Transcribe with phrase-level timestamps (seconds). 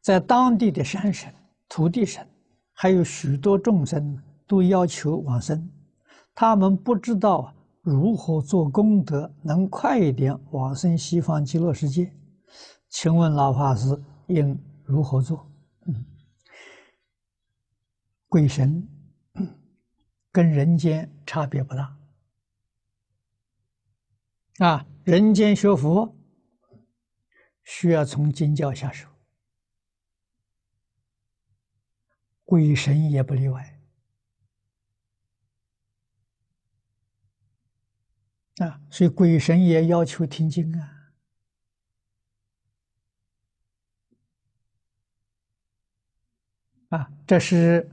[0.00, 1.32] 在当地的山神、
[1.68, 2.26] 土地神，
[2.72, 5.68] 还有许多众生都要求往生，
[6.34, 12.12] 他们不知道如何做功德，能快一点往生西方极乐世界。
[12.88, 15.46] 请问老法师应如何做？
[15.86, 16.04] 嗯，
[18.28, 18.88] 鬼神
[20.32, 21.96] 跟人间差别不大
[24.58, 26.14] 啊，人间学佛
[27.64, 29.06] 需要从经教下手。
[32.50, 33.80] 鬼神也不例外。
[38.56, 41.12] 啊，所以鬼神也要求听经啊，
[46.88, 47.88] 啊，这是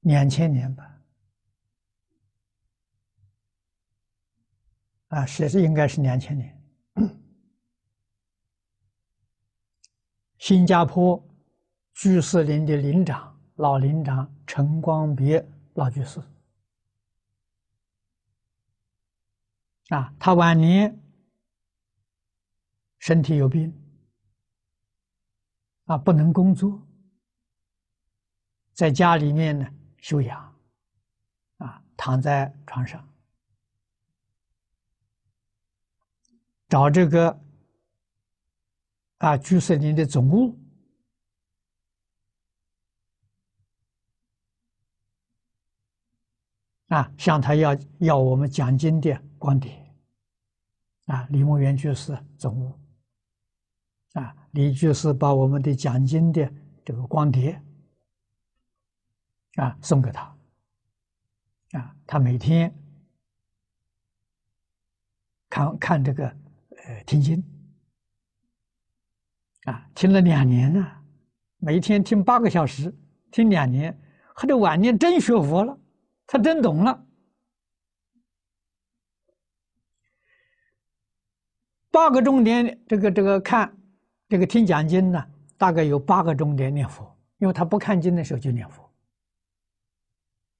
[0.00, 1.00] 两千年吧，
[5.08, 6.59] 啊，是应该是两千年。
[10.40, 11.22] 新加坡
[11.92, 16.18] 居士林的林长老林长陈光别老居士
[19.90, 20.98] 啊，他晚年
[23.00, 23.70] 身体有病
[25.84, 26.80] 啊，不能工作，
[28.72, 29.68] 在家里面呢
[29.98, 30.58] 休养
[31.58, 33.06] 啊，躺在床上
[36.66, 37.38] 找这个。
[39.20, 40.58] 啊，居士林的总务。
[46.88, 49.94] 啊，向他要要我们讲经的光碟
[51.04, 52.72] 啊，李牧原居士总务。
[54.14, 57.62] 啊，李居士把我们的讲经的这个光碟
[59.56, 60.22] 啊送给他。
[61.72, 62.74] 啊，他每天
[65.50, 67.44] 看看这个呃听经。
[69.64, 71.02] 啊，听了两年了，
[71.58, 72.94] 每天听八个小时，
[73.30, 73.98] 听两年，
[74.34, 75.78] 他这晚年真学佛了，
[76.26, 77.06] 他真懂了。
[81.90, 83.76] 八个钟点，这个这个看，
[84.28, 88.90] 这个听讲经呢，大概有八个钟点念佛，因为他不看经的时候就念佛。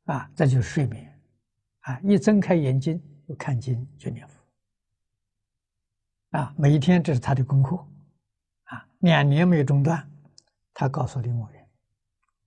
[0.06, 1.20] 啊，这就是睡眠，
[1.80, 4.34] 啊，一睁开眼睛就看经就念佛。
[6.38, 7.82] 啊，每一天这是他的功课。
[9.00, 10.10] 两年没有中断，
[10.72, 11.70] 他告诉李牧原，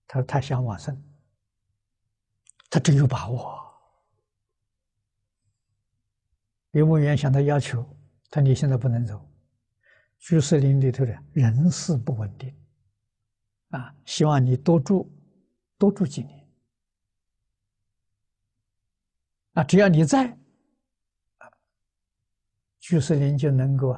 [0.08, 1.00] 他说他想往生，
[2.68, 3.62] 他真有把握。
[6.72, 7.82] 李牧原向他要求，
[8.30, 9.28] 他说你现在不能走，
[10.18, 12.52] 居士林里头的人事不稳定，
[13.70, 15.08] 啊，希望你多住，
[15.78, 16.48] 多住几年，
[19.52, 20.36] 啊，只要你在，
[22.80, 23.96] 居士林就能够。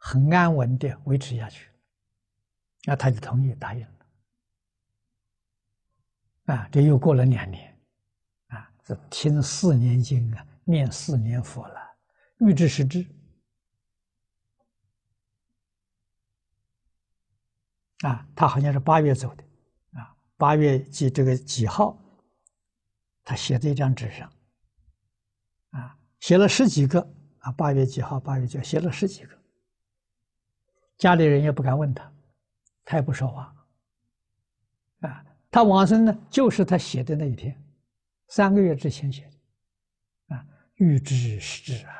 [0.00, 1.68] 很安稳的维持下去，
[2.84, 4.06] 那他就同意答应了。
[6.54, 7.78] 啊，这又过了两年，
[8.46, 11.78] 啊，这听四年经啊，念四年佛了，
[12.38, 13.06] 欲知时知。
[18.00, 19.44] 啊，他好像是八月走的，
[19.98, 21.98] 啊，八月几这个几号，
[23.24, 24.32] 他写在一张纸上，
[25.70, 27.00] 啊，写了十几个，
[27.40, 29.36] 啊，八月几号，八月几号，写了十几个。
[30.96, 32.10] 家里人也不敢问他，
[32.88, 33.54] 他也不说话。
[35.00, 37.54] 啊，他往生呢，就是他写的那一天，
[38.28, 41.92] 三个月之前写的，啊，预知时至啊，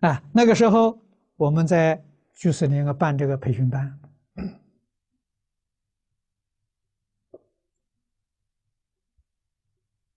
[0.00, 1.02] 啊，那个时候
[1.36, 2.04] 我们在
[2.34, 3.98] 居士林办这个培训班，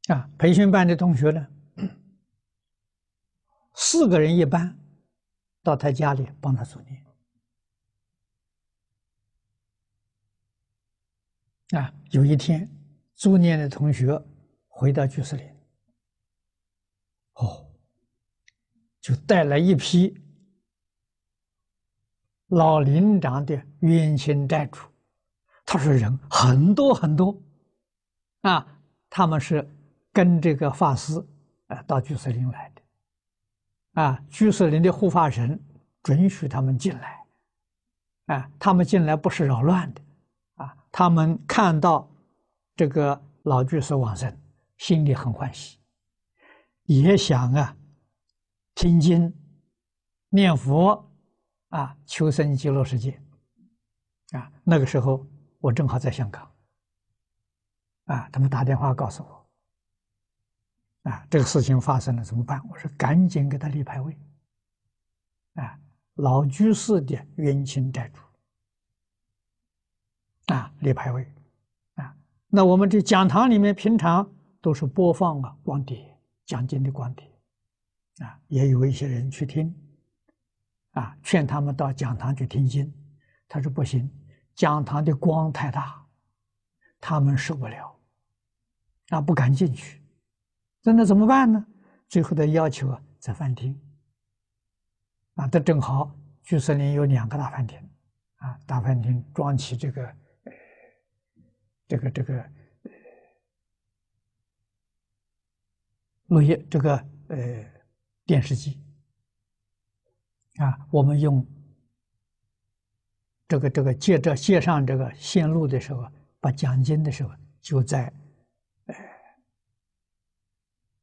[0.09, 1.47] 啊，培训班的同学呢，
[3.75, 4.77] 四个人一班。
[5.63, 7.04] 到他家里帮他助念
[11.71, 11.91] 啊！
[12.11, 12.69] 有一天，
[13.15, 14.21] 助念的同学
[14.67, 15.47] 回到居士林，
[17.33, 17.65] 哦，
[19.01, 20.15] 就带来一批
[22.47, 24.79] 老林长的冤亲债主。
[25.65, 27.35] 他说人很多很多
[28.41, 28.79] 啊，
[29.09, 29.67] 他们是
[30.13, 31.13] 跟这个法师
[31.67, 32.81] 啊到居士林来的。
[34.01, 35.59] 啊，居士林的护法神
[36.03, 37.25] 准许他们进来，
[38.27, 40.01] 啊，他们进来不是扰乱的，
[40.97, 42.09] 他们看到
[42.73, 44.33] 这个老居士往生，
[44.77, 45.77] 心里很欢喜，
[46.83, 47.75] 也想啊
[48.75, 49.35] 听经、
[50.29, 51.11] 念佛，
[51.67, 53.21] 啊，求生极乐世界，
[54.31, 55.27] 啊，那个时候
[55.59, 56.49] 我正好在香港，
[58.05, 59.49] 啊，他们打电话告诉我，
[61.11, 62.65] 啊，这个事情发生了怎么办？
[62.69, 64.17] 我说赶紧给他立牌位。
[65.55, 65.77] 啊，
[66.13, 68.21] 老居士的冤亲债主。
[70.47, 71.27] 啊，立牌位。
[71.95, 72.15] 啊，
[72.47, 74.29] 那我们这讲堂里面平常
[74.61, 77.25] 都是播放啊光碟，讲经的光碟。
[78.19, 79.73] 啊，也有一些人去听。
[80.91, 82.89] 啊，劝他们到讲堂去听经，
[83.49, 84.09] 他说不行，
[84.55, 86.01] 讲堂的光太大，
[87.01, 87.99] 他们受不了，
[89.09, 90.01] 啊，不敢进去，
[90.83, 91.65] 那那怎么办呢？
[92.07, 93.77] 最后的要求啊，在饭厅，
[95.33, 97.77] 啊，这正好居士林有两个大饭厅，
[98.37, 100.15] 啊，大饭厅装起这个，
[101.87, 102.51] 这个这个，
[106.27, 106.95] 录音这个
[107.27, 107.65] 呃
[108.25, 108.81] 电视机。
[110.57, 111.45] 啊，我们用
[113.47, 116.09] 这个这个接着接上这个线路的时候，
[116.39, 118.05] 把奖金的时候就在
[118.85, 118.95] 呃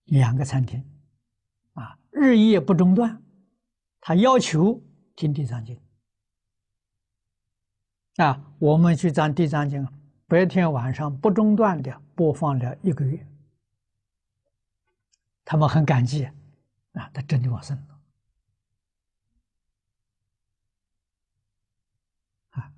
[0.04, 0.82] 两个餐厅，
[1.74, 3.22] 啊，日夜不中断，
[4.00, 4.82] 他要求
[5.14, 5.78] 听地藏经，
[8.16, 9.86] 啊，我们去讲地藏经，
[10.32, 13.22] 白天晚上不中断的播放了一个月，
[15.44, 17.78] 他们很感激，啊，他真的往生。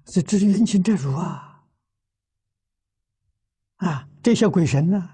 [0.04, 1.64] 这这是冤亲债主啊！
[3.76, 5.08] 啊，这些鬼神呢，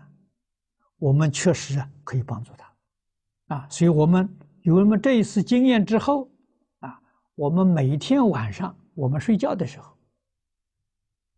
[0.96, 4.26] 我们确实啊可以帮助他，啊，所以我们
[4.62, 6.30] 有了这一次经验之后，
[6.78, 7.02] 啊，
[7.34, 9.94] 我们每天晚上我们睡觉的时候，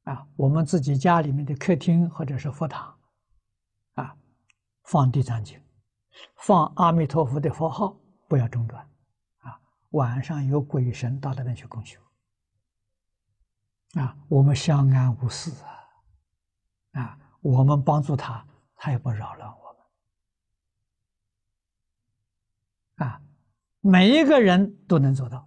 [0.05, 2.99] 啊，我们自己家里面的客厅或者是佛堂，
[3.95, 4.17] 啊，
[4.83, 5.61] 放地藏经，
[6.37, 7.97] 放阿弥陀佛的佛号，
[8.27, 8.85] 不要中断，
[9.39, 9.61] 啊，
[9.91, 12.01] 晚上有鬼神到那边去供修。
[13.95, 15.53] 啊，我们相安无事！
[16.93, 18.45] 啊，我们帮助他，
[18.75, 19.73] 他也不扰乱我
[22.99, 23.07] 们。
[23.07, 23.21] 啊，
[23.81, 25.47] 每一个人都能做到。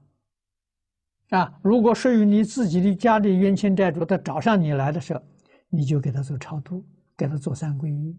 [1.29, 5.21] 啊，如果属于你自己的家里冤亲债主，他找上你来的时候，
[5.69, 6.85] 你就给他做超度，
[7.17, 8.15] 给他做三皈依。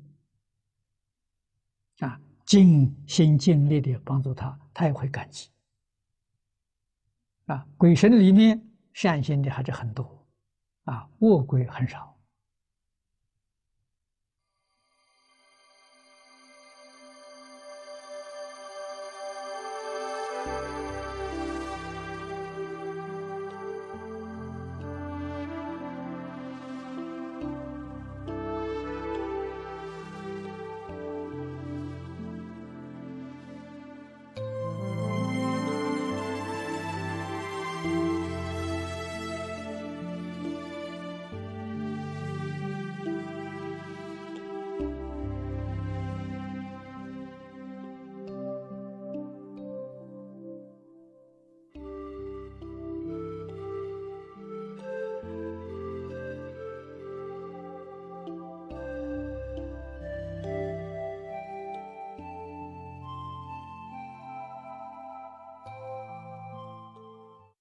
[2.01, 5.49] 啊，尽心尽力的帮助他，他也会感激。
[7.47, 8.61] 啊，鬼神里面
[8.93, 10.27] 善心的还是很多。
[10.85, 12.16] 啊，恶鬼很少。